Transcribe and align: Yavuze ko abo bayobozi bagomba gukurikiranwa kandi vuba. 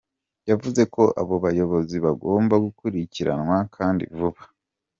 Yavuze 0.49 0.81
ko 0.93 1.03
abo 1.21 1.35
bayobozi 1.45 1.95
bagomba 2.05 2.55
gukurikiranwa 2.65 3.57
kandi 3.75 4.03
vuba. 4.17 4.41